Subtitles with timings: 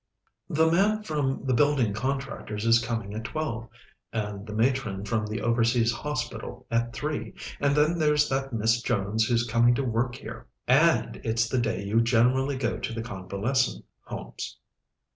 [0.49, 3.69] "The man from the building contractors is coming at twelve,
[4.11, 9.25] and the Matron from the Overseas Hospital at three, and then there's that Miss Jones
[9.27, 10.47] who's coming to work here.
[10.67, 14.57] And it's the day you generally go to the Convalescent Homes."